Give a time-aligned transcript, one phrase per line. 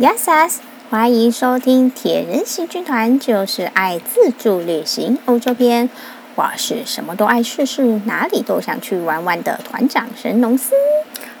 [0.00, 0.54] Yes，
[0.88, 5.90] 欢迎收听铁人行军团，就是爱自助旅行欧洲篇。
[6.36, 10.72] 我是什么都爱试试，哪里都想去玩玩的团长神农司。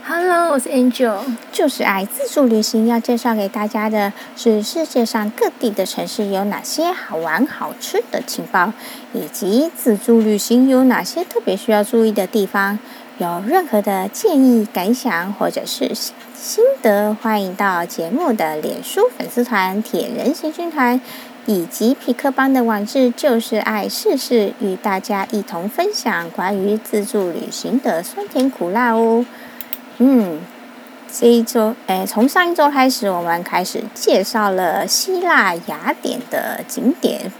[0.06, 1.20] Hello，我是 Angel，
[1.50, 2.86] 就是爱自助旅行。
[2.86, 8.74] 要介绍给大家的是世界上各地的城市有哪些好玩好吃的情报，
[9.14, 12.78] 以及自助旅行有哪些特别需要注意的地方。
[13.20, 20.98] 有任何的建议、感想或者是心得，欢迎到节目的脸书粉丝团“铁人行军团”
[21.44, 29.26] 以及皮克邦的网志“就是爱试试”，与大家一同分享关于自助旅行的酸甜苦辣哦。
[29.98, 30.40] 嗯，
[31.12, 37.30] 这一周，诶，从上一周开始，我们开始介绍了希腊雅典的景点。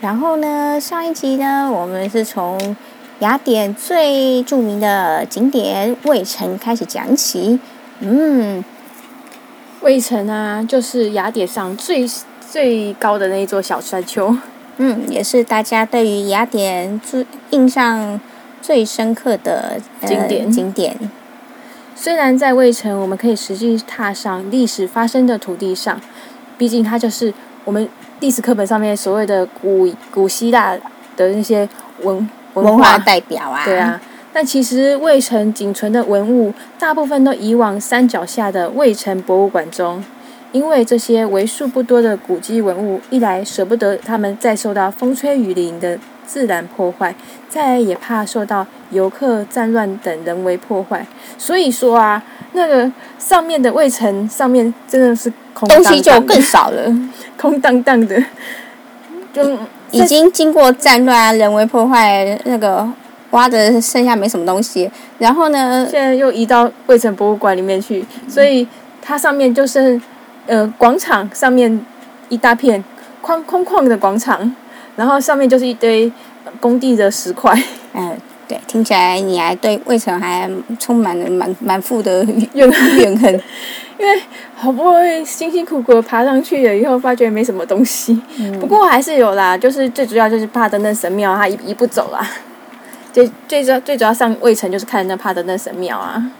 [0.00, 2.76] 然后呢，上一集呢，我们是从
[3.22, 7.60] 雅典最著名的景点卫城开始讲起。
[8.00, 8.64] 嗯，
[9.80, 12.04] 卫城啊，就是雅典上最
[12.40, 14.36] 最高的那一座小山丘。
[14.78, 18.20] 嗯，也是大家对于雅典最印象
[18.60, 20.50] 最深刻的景点。
[20.50, 20.98] 景点。
[21.94, 26.00] 虽然在卫城，我们可以实际踏上历史发生的土地上，
[26.58, 27.32] 毕竟它就是
[27.64, 30.76] 我们历史课本上面所谓的古古希腊
[31.16, 31.68] 的那些
[32.00, 33.64] 文文化，代表啊。
[33.64, 34.00] 对啊，
[34.32, 40.04] 但其实魏城仅存的文物，大部分都移往山脚下的魏城博物馆中，
[40.52, 47.14] 因为这些为数不多的古迹文物，一来舍不得它们再受到风吹雨淋的自然破坏，
[47.48, 56.94] 再也怕受到游客战乱等人为破坏，所以说啊，那个上面的卫城上面真的是空荡荡， 东西就更少了，
[57.36, 58.22] 空荡荡的，
[59.32, 59.58] 就
[59.92, 62.86] 已经经过战乱、人为破坏，那个
[63.30, 64.90] 挖的剩下没什么东西。
[65.18, 68.66] 然后呢，现在又移到卫城博物馆里面去，所以
[69.00, 70.00] 它上面就是
[70.46, 71.84] 呃广场上面
[72.28, 72.82] 一大片
[73.20, 74.54] 空空旷的广场。
[74.94, 76.12] 然后上面就是一堆
[76.60, 77.58] 工地的石块。
[77.94, 78.14] 嗯，
[78.46, 82.22] 对，听起来你还对卫城还充满了满满腹的
[82.52, 83.40] 怨怨恨，
[84.02, 84.20] 因为
[84.56, 88.20] 好不容易辛辛苦苦爬上去了以后，发觉没什么东西。
[88.36, 92.28] 嗯、不过还是有啦，就是最主要就是帕德嫩神庙，它移移不走啦。
[93.12, 96.32] 最最主要最主要上卫城就是看那帕德嫩神庙啊。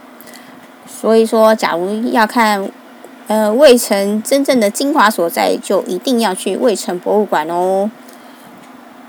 [0.89, 2.69] 所以说，假如要看
[3.29, 7.89] 呃卫城真正的精华所在，就一定要去卫城博物馆哦。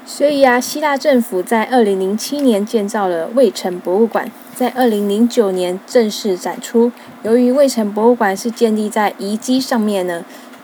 [0.05, 6.91] 所以啊，希腊政府在二零零七年建造了卫城博物馆，在二零零九年正式展出。
[7.23, 10.23] 由于卫城博物馆是建立在遗迹上面呢，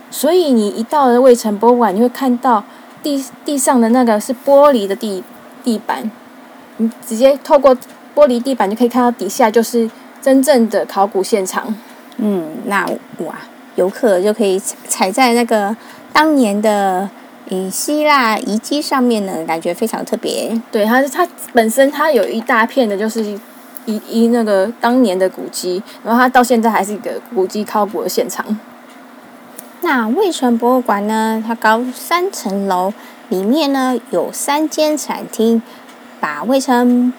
[0.09, 2.63] 所以你一到了卫城博物馆，你会看到
[3.01, 5.23] 地地上的那个是玻璃的地
[5.63, 6.09] 地板，
[6.77, 7.75] 你直接透过
[8.15, 9.89] 玻璃地板就可以看到底下就是
[10.21, 11.75] 真正的考古现场。
[12.17, 12.85] 嗯，那
[13.19, 13.35] 哇，
[13.75, 15.75] 游客就可以踩在那个
[16.13, 17.09] 当年的。
[17.51, 20.55] 以希腊遗迹上面呢，感觉非常特别。
[20.71, 23.39] 对，它它本身它有一大片的，就是
[23.89, 28.45] 一一那个当年的古迹，然后它到现在还是一个古迹考古的现场。
[29.81, 32.93] 那卫城博物馆呢，它高三层楼，
[33.29, 35.61] 里面呢有三间展厅，
[36.19, 37.11] 把卫城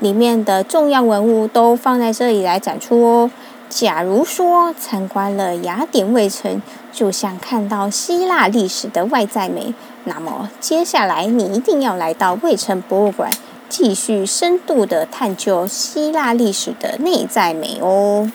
[0.00, 3.30] 里面的重要文物都放在这里来展出哦。
[3.68, 9.74] 假如说参观了雅典卫城，就像看到希腊历史的外在美，
[10.04, 13.30] 那么接下来你一定要来到卫城博物馆，
[13.68, 18.30] 继续深度的探究希腊历史的内在美哦。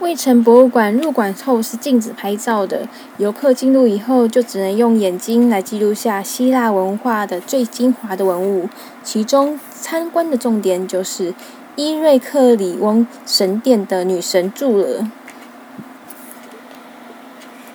[0.00, 2.88] 卫城博物馆入馆后是禁止拍照的，
[3.18, 8.68] 游客进入以后就只能用眼睛来记录下希腊文化的最精华的文物，
[9.04, 11.34] 其中参观的重点就是。
[11.74, 15.10] 伊瑞克里翁神殿的女神柱了。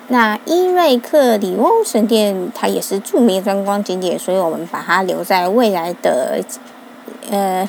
[0.09, 6.43] 那伊瑞克里翁神殿，它也是著名观光景点，所以我们把它留在未来的
[7.29, 7.67] 呃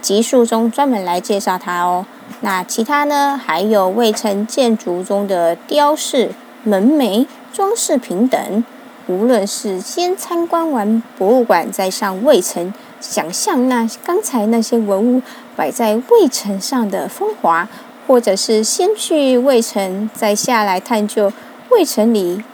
[0.00, 2.06] 集数中专门来介绍它哦。
[2.40, 6.30] 那其他呢，还有魏城建筑中的雕饰、
[6.64, 8.64] 门楣、装饰品等。
[9.06, 15.20] 无论是先参观完博物馆再上魏城，想象那刚才那些文物
[15.56, 17.68] 摆在魏城上的风华，
[18.06, 21.32] 或者是先去魏城再下来探究
[21.70, 22.44] 魏城里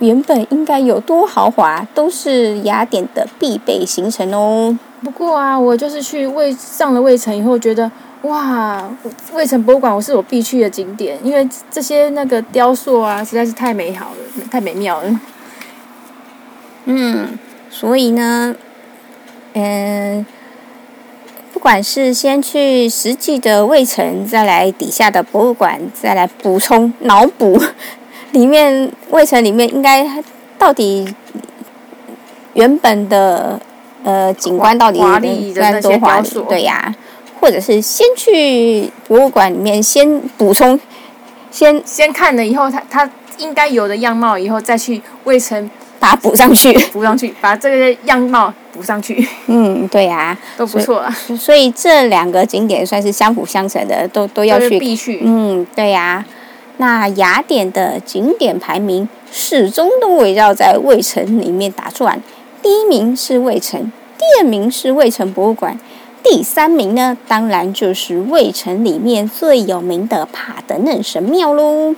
[0.00, 4.78] 原本应该有多豪华，都是雅典的必备行程哦。
[5.02, 7.90] 不过啊，我就是去卫上了卫城以后，觉得。
[8.22, 8.82] 哇，
[9.32, 15.20] 卫城博物馆我是我必去的景点，因为这些那个雕塑啊，实在是太美好了，太美妙了。
[16.86, 17.38] 嗯，
[17.70, 18.56] 所以呢，
[19.52, 20.26] 嗯，
[21.52, 27.62] 不管是先去实际的卫城，再来底下的博物馆，再来补充脑补，
[28.32, 30.06] 里面卫城里面应该
[30.58, 31.06] 到底
[32.54, 33.60] 原本的
[34.04, 36.28] 呃景观到底华丽的多华丽？
[36.48, 36.94] 对呀，
[37.40, 40.78] 或者是先去博物馆里面先补充，
[41.50, 45.70] 先 先看了以后，它它应该有的样貌，以后再去卫城。
[46.00, 49.26] 把它补上去，补上去，把这个样貌补上去。
[49.48, 51.10] 嗯，对呀、啊，都不错啊。
[51.36, 54.78] 所以这两个景点算是相辅相成的，都都要去。
[54.78, 55.20] 必须。
[55.24, 56.26] 嗯，对呀、啊。
[56.78, 62.22] 那雅典的景点排名始终都围绕在卫城里面打转，
[62.62, 65.78] 第一名是卫城，第二名是卫城博物馆，
[66.22, 71.96] 第三名呢，当然就是卫城里面最有名的帕德嫩神庙喽。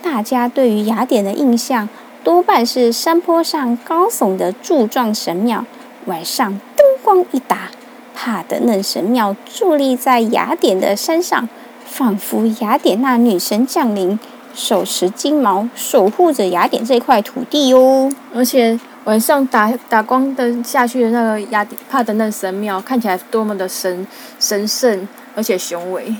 [0.00, 1.88] 大家对于雅典的印象，
[2.22, 5.64] 多半是山坡上高耸的柱状神庙，
[6.06, 7.70] 晚上灯光一打，
[8.14, 11.48] 帕德嫩神庙伫立在雅典的山上，
[11.90, 14.18] 仿佛雅典娜女神降临，
[14.54, 18.10] 手持金矛，守护着雅典这块土地哦。
[18.32, 24.06] 而且晚上打打光灯下去的那个雅典帕德嫩神庙，看起来多么的神
[24.38, 26.14] 神圣，而且雄伟。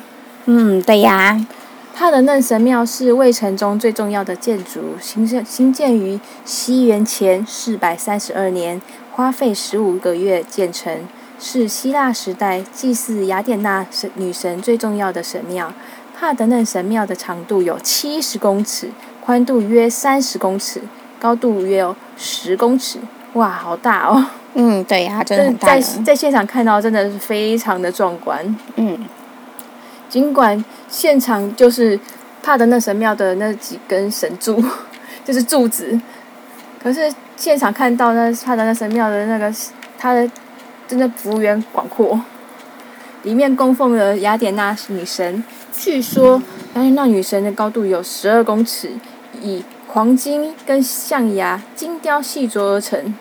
[0.47, 1.47] 嗯，对呀。
[1.95, 8.81] 帕德嫩神庙是卫城中最重要的建筑，新建兴建于西元前四百三十二年，
[9.13, 11.07] 花费十五个月建成，
[11.41, 15.73] 是希腊时代祭祀雅典娜神女神最重要的神庙。
[16.15, 18.91] 帕德嫩神庙的长度有七十公尺，
[19.25, 20.83] 宽度约三十公尺，
[21.19, 22.99] 高度约有十公尺。
[23.33, 24.27] 哇，好大哦！
[24.53, 25.69] 嗯，对呀，真的很大。
[25.69, 28.55] 在在现场看到，真的是非常的壮观。
[28.77, 28.99] 嗯。
[30.11, 31.99] 尽管现场就是
[32.43, 34.63] 帕德嫩神庙的那几根神柱，
[35.25, 35.99] 就是柱子，
[36.83, 39.51] 可是现场看到那帕德嫩神庙的那个，
[39.97, 40.29] 它的
[40.91, 42.21] 真的幅员广阔，
[43.23, 46.43] 里面供奉了雅典娜女神，据说
[46.75, 48.91] 雅典娜女神的高度有十二公尺，
[49.41, 53.15] 以黄金跟象牙精雕细琢而成。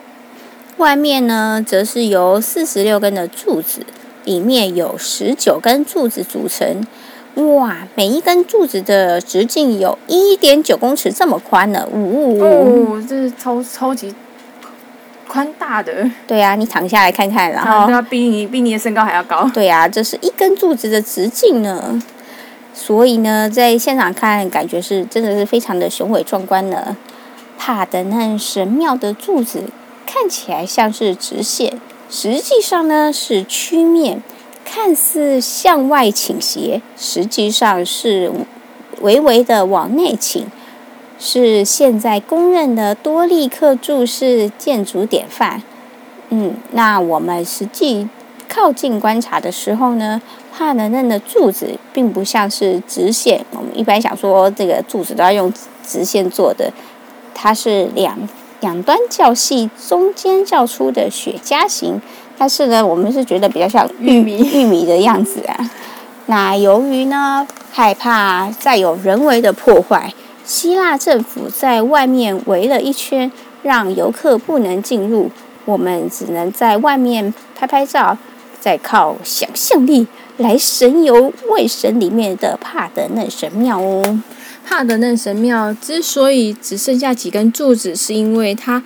[0.78, 3.82] 外面呢，则是由四十六根的柱子。
[4.26, 6.86] 里面有十九根柱子组成，
[7.56, 7.88] 哇！
[7.96, 13.04] 每一根柱子的直径有一点九公尺这么宽呢，呜、哦！
[13.08, 14.14] 这是超超级
[15.30, 16.10] 宽大的。
[16.28, 19.50] 对啊，你躺下来看看，然后它比你比你的身高还要高。
[19.54, 22.02] 对啊，这是一根柱子的直径呢，
[22.74, 26.98] 所以呢，在现场看，感觉是真的是非常的雄伟壮观呢。
[27.58, 29.66] 帕德嫩神庙的柱子
[30.08, 31.80] 看起来像是直线。
[32.10, 34.24] 实际上呢是曲面，
[34.66, 38.32] 看似向外倾斜，实际上是
[39.02, 40.48] 微微的往内倾，
[41.20, 45.62] 是现在公认的多力克柱式建筑典范。
[46.30, 48.08] 嗯，那我们实际
[48.48, 50.22] 靠近观察的时候呢，
[50.52, 53.46] 帕能嫩的柱子并不像是直线。
[53.52, 55.54] 我们一般想说这个柱子都要用
[55.86, 56.72] 直线做的，
[57.36, 58.18] 它是两。
[58.62, 62.02] 两端较细，中间较粗的雪茄形，
[62.38, 65.72] 但是呢，我们是觉得比较像玉米玉米的样子啊。
[66.26, 70.14] 那由于呢，害怕再有人为的破坏，
[70.50, 73.32] 希腊政府在外面围了一圈，
[73.62, 75.30] 让游客不能进入。
[75.66, 78.18] 我们只能在外面拍拍照，
[78.60, 80.08] 再靠想象力
[80.38, 84.20] 来神游卫神里面的帕德嫩神庙哦。
[84.66, 88.82] 帕德嫩神庙之所以只剩下几根柱子，是因为它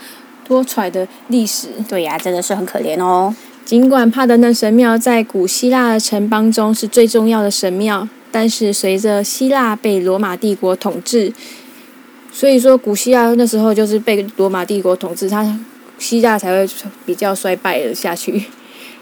[0.45, 1.69] 多舛的历史。
[1.87, 3.33] 对呀，真的是很可怜哦。
[3.63, 11.31] 尽管帕德嫩神庙在古希腊的城邦中是最重要的神庙，但是随着希腊被罗马帝国统治，
[12.31, 15.59] 所以说古希腊那时候就是被罗马帝国统治，它
[15.99, 16.73] 希腊才会
[17.05, 18.45] 比较衰败了下去。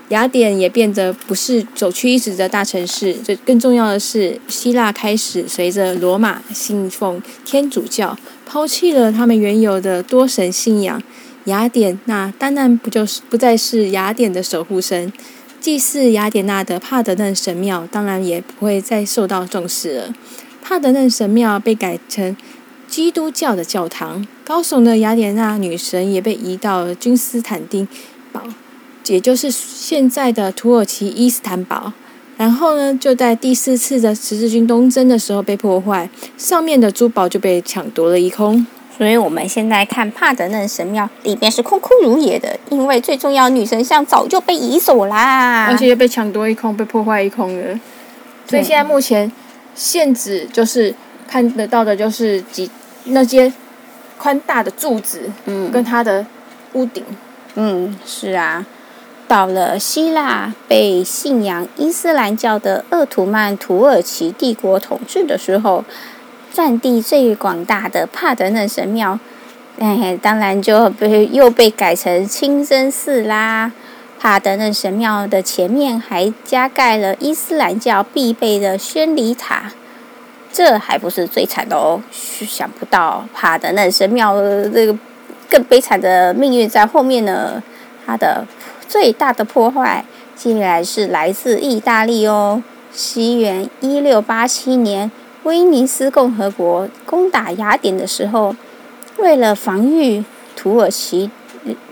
[0.10, 3.14] 雅典也变得不是首屈一指的大城市。
[3.14, 11.02] 最更重要的是，希腊开始随着罗马信奉天主教，抛弃了他们原有的多神信仰。
[11.46, 15.12] 雅典那当然不就是不再是雅典的守护神，
[15.62, 20.13] 祭祀雅典娜的帕德嫩神庙当然也不会再受到重视了。
[20.63, 22.36] 帕德嫩神庙被改成
[22.88, 27.88] 基督教的教堂，高耸的雅典娜女神也被移到了君士坦丁
[28.34, 28.41] 堡。
[29.06, 31.94] 也就是现在的土耳其伊斯坦堡，
[32.38, 38.65] 然后呢，就在第四次的十字军东征的时候被破坏，上面的珠宝就被抢夺了一空。
[39.01, 47.79] 所以我们现在看帕德嫩神庙里面是空空如也的，因为最重要的女神像早就被移走啦，而且被抢夺一空，被破坏一空了。
[48.48, 49.31] 所以现在目前
[49.74, 50.93] 现址就是
[51.27, 52.70] 看得到的，就是几
[53.05, 53.51] 那些
[54.20, 56.24] 宽大的柱子，嗯，跟它的
[56.74, 57.03] 屋顶，
[57.55, 58.63] 嗯，是啊。
[59.27, 65.84] 到了希腊，被信仰伊斯兰教的鄂图曼土耳其帝国统治的时候，
[66.53, 69.17] 占地最广大的帕德嫩神庙，
[69.79, 73.72] 哎，当然就被又被改成清真寺啦。
[74.20, 79.72] 帕德嫩神庙的前面还加盖了伊斯兰教必备的宣礼塔。
[80.53, 84.36] 这还不是最惨的哦，想不到帕德嫩神庙
[84.70, 84.96] 这个
[85.50, 87.63] 更悲惨的命运在后面呢。
[88.05, 88.46] 它的
[88.89, 90.03] 最大的破坏
[90.36, 92.62] 竟然是来自意大利哦。
[92.91, 95.10] 西元一六八七年，
[95.43, 98.55] 威尼斯共和国攻打雅典的时候，
[99.17, 100.24] 为了防御
[100.55, 101.31] 土耳其，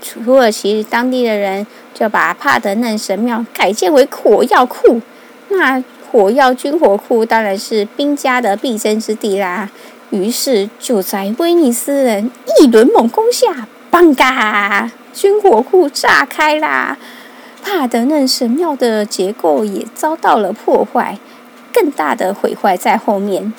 [0.02, 5.02] 土耳其当地的人就把帕德嫩神庙改建为火药库。
[5.50, 9.70] 那火药军火库当然是兵家的必争之地啦。
[10.12, 14.92] 于是就在威尼斯人一轮猛攻下，邦嘎！
[15.14, 16.98] 军火库炸开啦！
[17.64, 21.20] 帕德嫩神庙的结构也遭到了破坏，
[21.74, 23.54] 更大的毁坏在后面。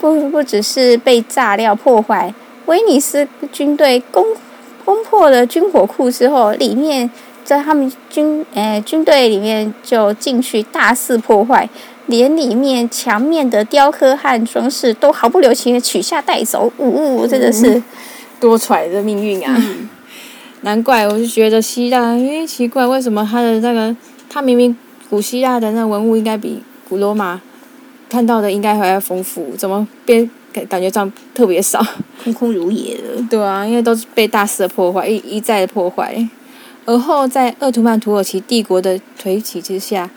[0.00, 2.32] 不不只是被炸料破坏，
[2.66, 4.24] 威尼斯军队攻
[4.84, 7.10] 攻破了军火库之后，里面
[7.44, 11.68] 在他们军呃军队里面就进去大肆破坏，
[12.06, 16.72] 连里面墙面的雕刻和装饰都毫不留情的取下带走。
[16.78, 17.82] 呜、呜，真的是
[18.40, 19.54] 多舛的命运啊！
[19.58, 19.88] 嗯
[20.62, 23.96] 难怪，我就觉得希腊，因为奇怪，为什么他的那个，
[24.28, 24.76] 他明明
[25.08, 27.40] 古希腊的那文物应该比古罗马
[28.08, 31.80] 看到的应该还要丰富，怎么变感感觉这样特别少，
[32.24, 33.22] 空空如也的？
[33.30, 36.28] 对啊，因为都是被大肆的破坏，一一再的破坏。
[36.84, 40.10] 而后在鄂图曼土耳其帝国的崛起之下，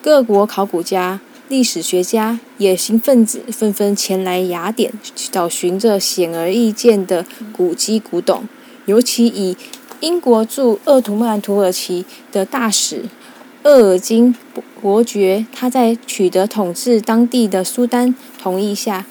[0.00, 4.92] 各国考古家、历史学家、野心分子纷纷前来雅典，
[5.32, 8.44] 找寻着显而易见的古迹古董。
[8.84, 9.56] 尤其以
[9.98, 13.02] 英国驻鄂图曼土耳其的大使
[13.66, 14.32] 厄尔金
[14.80, 19.04] 伯爵，他在取得统治当地的苏丹同意下，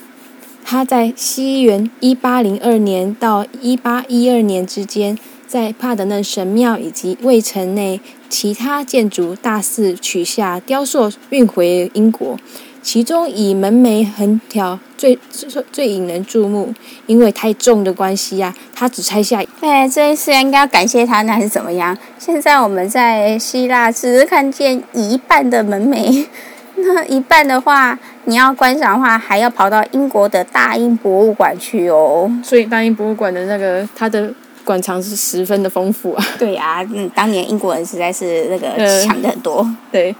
[0.63, 7.99] 他在西元一八零二年到一八一二年之间，在帕德嫩神庙以及卫城内
[8.37, 12.37] 其他建筑大肆取下雕塑，运回英国。
[12.81, 16.73] 其中以门楣横条最最最引人注目，
[17.07, 19.41] 因为太重的关系呀、啊，他只拆下。
[19.61, 21.97] 哎，这一次应该要感谢他呢，还是怎么样？
[22.19, 26.25] 现在我们在希腊只是看见一半的门楣，
[26.75, 32.29] 那一半的话，你要观赏的话，还要跑到英国的大英博物馆去哦。
[32.43, 34.33] 所以大英博物馆的那个它的
[34.65, 36.25] 馆藏是十分的丰富啊。
[36.37, 39.59] 对呀、啊，嗯，当年英国人实在是那个抢的很多。
[39.59, 40.15] 呃、对。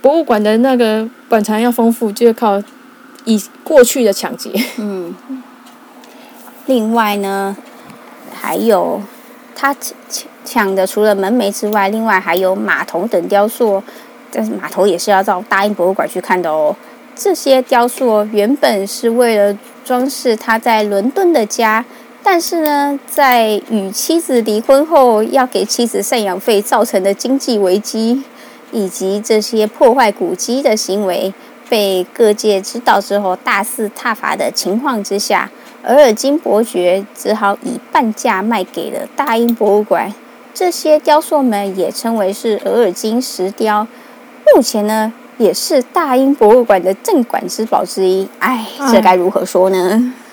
[0.00, 2.62] 博物馆的那个馆藏要丰富，就靠
[3.24, 4.50] 以过去的抢劫。
[4.78, 5.14] 嗯。
[6.66, 7.54] 另外呢，
[8.32, 9.02] 还有
[9.54, 13.82] 他抢抢的，除了门楣之外，另外还有马头等雕塑。
[14.36, 16.74] 但是马头也是要到大英博物馆去看的哦。
[17.14, 21.84] 这些雕塑原本是为了装饰他在伦敦的家，
[22.24, 28.24] 但是呢，在与妻子离婚后，要给妻子赡养费造成的经济危机。
[28.72, 31.32] 以及这些破坏古迹的行为
[31.68, 35.48] 被各界知道之后，大肆挞伐的情况之下，
[35.84, 40.12] 额尔金伯爵只好以半价卖给了大英博物馆。
[40.52, 43.86] 这些雕塑们也称为是额尔金石雕，
[44.56, 48.26] 目前呢也是大英博物馆的镇馆之宝之一。
[48.40, 50.12] 哎，这该如何说呢？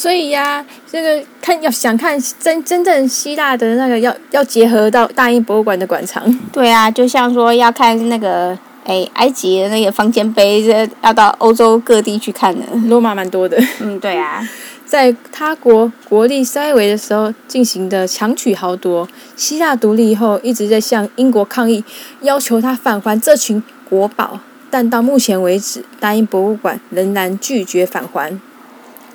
[0.00, 6.24] 所以呀、啊，这个看要想看真真正希腊的那个要，要要结合到大英博物馆的馆藏。
[6.50, 12.64] 对啊，就像说要看那个哎埃及的那个方尖碑，这要到欧洲各地去看的。
[12.86, 13.62] 罗马蛮多的。
[13.80, 14.42] 嗯，对啊，
[14.86, 21.84] 在他国国力衰微的时候进行的强取豪夺，希腊独立以后一直在向英国抗议，
[22.22, 24.40] 要求他返还这群国宝，
[24.70, 28.40] 但到目前为止，大英博物馆仍然拒绝返还。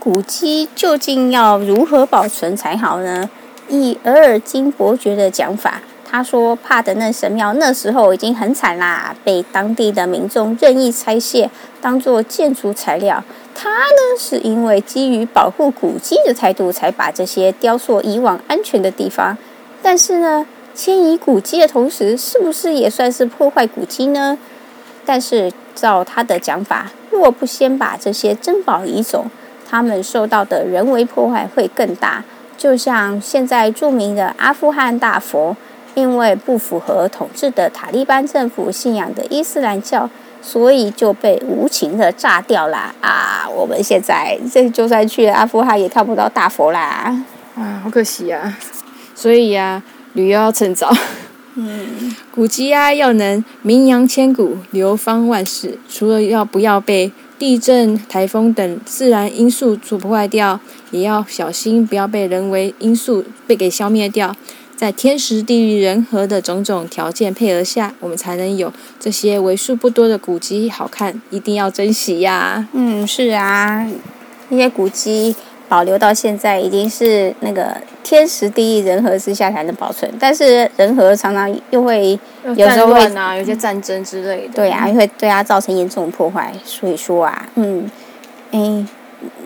[0.06, 3.28] 古迹究竟要如何保存才好呢？
[3.68, 11.50] 以额尔金伯爵的讲法，他说帕德嫩神庙那时候已经很惨啦，被当地的民众任意拆卸，
[11.82, 13.24] 当做建筑材料。
[13.56, 19.36] 他呢是因为基于保护古迹的态度，才把这些雕塑移往安全的地方。
[19.82, 20.46] 但是呢，
[20.76, 24.38] 迁移古迹的同时，是不是也算是破坏古迹呢？
[25.04, 29.26] 但是照他的讲法，若不先把这些珍宝移走，
[29.76, 32.24] 他们受到的人为破坏会更大，
[32.58, 35.54] 就像现在著名的阿富汗大佛，
[35.96, 40.10] 因为不符合统治的塔利班政府信仰的伊斯兰教，
[40.42, 43.46] 所以就被无情的炸掉了啊！
[43.54, 47.14] 我们现在这就算去了阿富汗，也看不到大佛啦！
[47.58, 48.58] 啊，好可惜啊！
[49.14, 50.90] 所以呀、啊，旅游要趁早。
[51.56, 60.60] 嗯，古迹啊，要能名扬千古、流芳万世，除了要不要被地震、台风等自然因素所破坏掉，
[60.92, 64.36] 也要小心不要被人为因素被给消灭掉。
[64.76, 73.88] 在天时地利人和的种种条件配合下，我们才能有这些为数不多的古迹好看，一定要珍惜呀、嗯，是啊，
[74.50, 75.34] 那些古迹
[75.68, 80.12] 保留到现在，已经是那个天时地利人和之下才能保存。
[80.20, 86.54] 但是人和常常又会有时候会啊，有些战争之类的，对啊，又会对它造成严重的破坏。
[86.64, 87.90] 所以说啊，嗯，
[88.52, 88.86] 哎，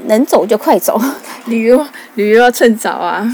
[0.05, 0.99] 能走就快走，
[1.47, 1.85] 旅游
[2.15, 3.29] 旅游要趁早啊！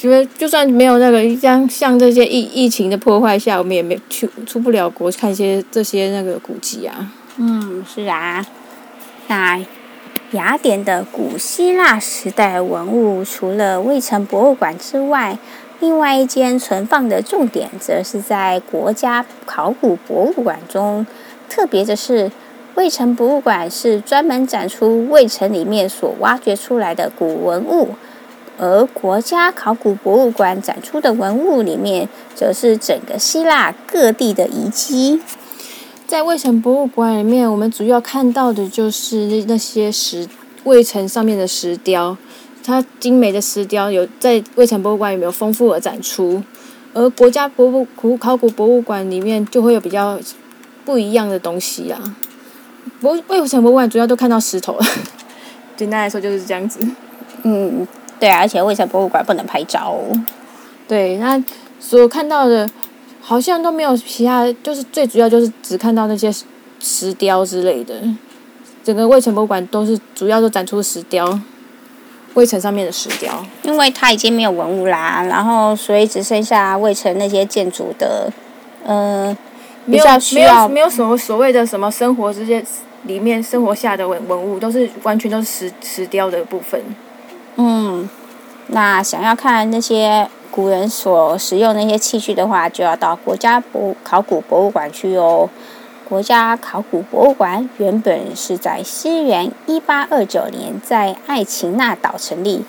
[0.00, 7.12] 因为就算没有那个像像这些疫疫情的破坏下，我们也没去出不了国看一些这些那个古迹啊。
[7.36, 8.46] 嗯，是啊。
[9.26, 9.60] 那
[10.32, 15.38] 雅典的古希腊时代文物，除了卫城博物馆之外，
[15.80, 21.06] 另外一间存放的重点，则是在国家考古博物馆中。
[21.48, 22.30] 特别的是，
[22.74, 27.90] 卫城博物馆是专门展出卫城里面所挖掘出来的古文物。
[28.60, 35.22] 而国家考古博物馆展出的文物里面，则是整个希腊各地的遗迹。
[36.08, 40.26] 在卫城博物馆里面，我们主要看到的就是那些石
[40.64, 42.16] 卫城上面的石雕，
[42.64, 46.42] 它精美的石雕有在卫城博物馆里面有丰富的展出。
[46.94, 50.18] 而国家博物古考古博物馆里面就会有比较
[50.82, 52.16] 不一样的东西啊。
[53.02, 54.78] 博卫城博物馆主要都看到石头，
[55.76, 56.80] 简单来说就是这样子。
[57.42, 57.86] 嗯。
[58.18, 60.18] 对啊，而且卫城博物馆不能拍照哦。
[60.88, 61.40] 对，那
[61.78, 62.68] 所看到的，
[63.28, 66.32] 好像都没有其他，就是最主要就是只看到那些
[66.80, 67.94] 石雕之类的。
[68.82, 71.38] 整个卫城博物馆都是主要都展出石雕，
[72.32, 73.44] 卫城上面的石雕。
[73.64, 78.32] 因为它已经没有文物啦，然后所以只剩下卫城那些建筑的，
[78.86, 79.36] 嗯、呃，
[79.84, 82.64] 没有没有没有什么所谓的什么生活这些
[83.02, 86.82] 里面生活下的文文物，都是完全都是石石雕的部分。
[87.56, 88.08] 嗯，
[88.68, 90.26] 那想要看那些
[90.58, 95.48] 古人所使用那些器具的话，就要到国家博考古博物馆去哦。
[96.08, 102.64] 国家考古博物馆原本是在西元一八二九年在爱琴纳岛成立，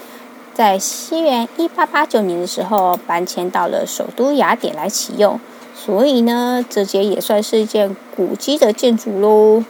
[0.54, 5.40] 在西元一八八九年的时候搬迁到了首都雅典来启用，
[5.74, 9.64] 所以呢，这间也算是一件古迹的建筑喽。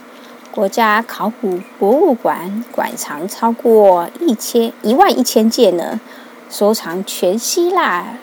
[0.52, 6.02] 国家考古博物馆馆藏超过一千一万一千件呢，
[6.50, 8.18] 收藏全希腊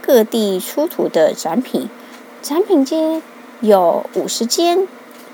[0.00, 1.88] 各地出土的展品，
[2.42, 3.22] 展品间
[3.60, 4.86] 有五十间，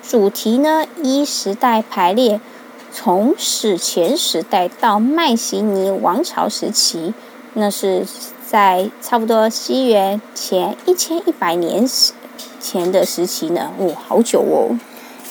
[0.07, 2.40] 主题呢依时代排列，
[2.92, 7.12] 从史前时代到迈锡尼王朝时期，
[7.55, 8.07] 那是
[8.46, 11.85] 在差不多西元前一千一百年
[12.61, 14.79] 前的时期呢，哦，好久哦。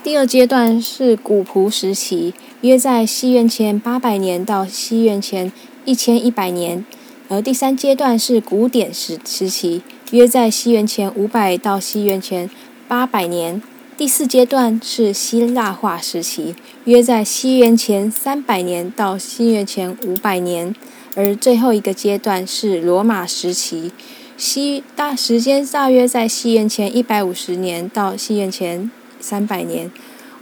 [0.04, 5.52] 第二阶段是古朴时期，约在西元前八百年到西元前
[5.86, 6.86] 一千一百年；
[7.30, 12.50] 而第三阶段是古典时时期，约在西元前五百到西元前
[12.88, 13.62] 八百年；
[13.98, 20.74] 第四阶段是希腊化时期，约在西元前三百年到西元前五百年；
[21.16, 23.92] 而最后一个阶段是罗马时期，
[24.38, 28.90] 西大时间大约在西元前一百五十年到西元前。
[29.20, 29.92] 三百年，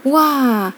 [0.04, 0.74] 哇，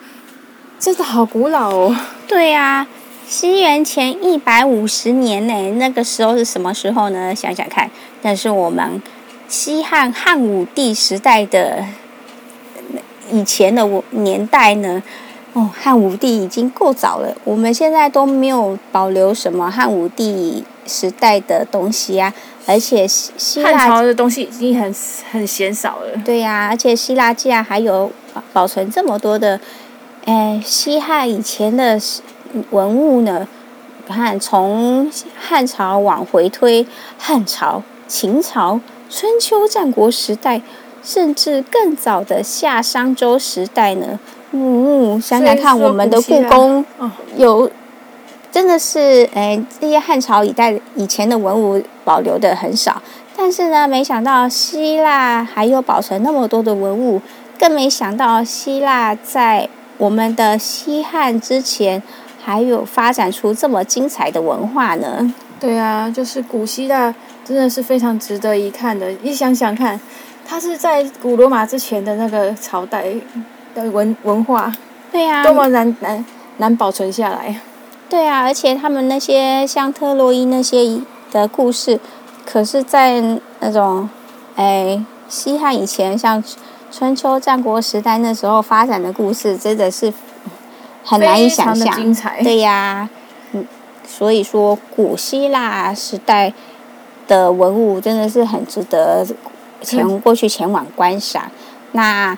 [0.80, 1.96] 真的好古老哦！
[2.28, 2.88] 对呀、啊，
[3.30, 7.36] 西元前一百五十年呢，那个时候是什么时候呢？
[7.36, 9.02] 想想看，那是我们
[9.50, 11.84] 西汉汉武帝时代的
[13.30, 15.04] 以前的年代呢。
[15.52, 22.34] 哦，汉武帝已经够早了，我们现在都没有保留什么汉武帝时代的东西啊。
[22.66, 24.96] 而且希希腊汉朝的东西已经很
[25.32, 26.12] 很鲜少了。
[26.24, 28.10] 对呀、啊，而且希腊竟然还有
[28.54, 29.60] 保存这么多的，
[30.26, 32.00] 哎，西汉以前的
[32.72, 33.48] 文物呢？
[34.08, 36.86] 看，从汉朝往回推，
[37.18, 40.62] 汉朝、秦朝、春秋战国时代，
[41.04, 44.20] 甚至更早的夏商周时代呢。
[44.52, 46.86] 嗯，想想看，我们的故宫
[47.36, 47.70] 有。
[48.50, 53.00] 真的是，哎，这些汉朝以代以前的文物保留的很少，
[53.36, 57.22] 但是呢，没想到希腊还有保存那么多的文物，
[57.60, 62.02] 更没想到希腊在我们的西汉之前
[62.48, 65.34] 还有发展出这么精彩的文化呢。
[65.60, 69.10] 对啊，就是古希腊真的是非常值得一看的。
[69.22, 70.00] 你想想看，
[70.48, 73.14] 它是在古罗马之前的那个朝代
[73.76, 74.74] 的文文化，
[75.12, 76.24] 对呀、啊，多么难难
[76.56, 77.60] 难保存下来。
[78.08, 82.00] 对啊，而且他们那些像特洛伊那些的故事，
[82.46, 83.22] 可是，在
[83.60, 84.10] 那种
[84.56, 86.42] 哎，西汉以前像
[86.90, 90.14] 春秋战国时代那时候发展的故事，真的是
[91.08, 91.96] 很难以想象。
[91.96, 92.44] 精彩。
[92.44, 93.10] 对呀，
[93.54, 93.66] 嗯，
[94.06, 96.54] 所以说古希腊时代
[97.28, 99.26] 的文物真的是很值得
[99.82, 101.46] 前过去前往观赏。
[101.46, 101.52] 嗯、
[101.94, 102.38] 那。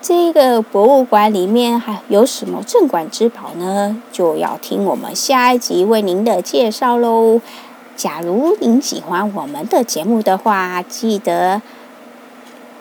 [0.00, 4.02] 这个博物馆里面还有什么镇馆之宝呢？
[4.10, 7.40] 就要听我们下一集为您的介绍喽。
[7.94, 11.62] 假如您喜欢我们的节目的话，记得诶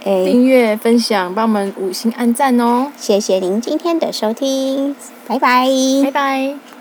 [0.05, 2.91] 订阅、分享，帮我们五星按赞哦。
[2.95, 4.95] 谢谢您今天的收听，
[5.27, 5.67] 拜拜，
[6.03, 6.74] 拜拜。